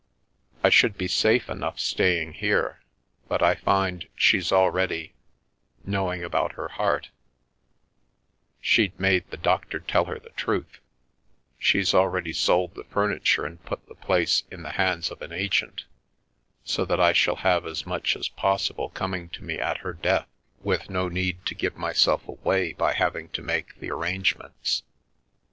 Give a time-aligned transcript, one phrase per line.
[0.63, 2.81] I should be safe enough staying here,
[3.27, 5.13] but I find she's already—
[5.85, 7.09] knowing about her heart—
[8.61, 10.79] she'd made the doctor tell her the truth—
[11.59, 15.85] she's already sold the furniture and put the place in the hands of an agent,
[16.63, 20.23] so that I shall have as much as possible coming to me at her death,
[20.57, 24.81] Secrecy Farm with no need to give myself away by having to make the arrangements.